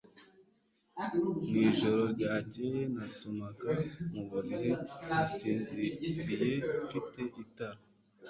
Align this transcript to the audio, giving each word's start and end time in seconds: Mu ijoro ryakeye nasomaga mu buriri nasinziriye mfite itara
Mu 1.51 1.55
ijoro 1.69 2.01
ryakeye 2.13 2.81
nasomaga 2.95 3.71
mu 4.13 4.21
buriri 4.29 4.71
nasinziriye 5.07 6.53
mfite 6.85 7.21
itara 7.43 7.81